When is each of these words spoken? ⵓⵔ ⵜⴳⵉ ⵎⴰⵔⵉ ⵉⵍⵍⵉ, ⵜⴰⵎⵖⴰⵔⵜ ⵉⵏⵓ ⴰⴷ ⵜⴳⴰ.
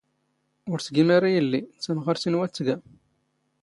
ⵓⵔ 0.71 0.79
ⵜⴳⵉ 0.85 1.01
ⵎⴰⵔⵉ 1.07 1.31
ⵉⵍⵍⵉ, 1.39 1.59
ⵜⴰⵎⵖⴰⵔⵜ 1.83 2.23
ⵉⵏⵓ 2.27 2.39
ⴰⴷ 2.45 2.51
ⵜⴳⴰ. 2.55 2.75